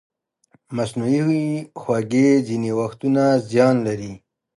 مصنوعي 0.75 1.45
خوږې 1.81 2.29
ځینې 2.47 2.71
وختونه 2.79 3.23
زیان 3.49 3.75
لري. 3.87 4.13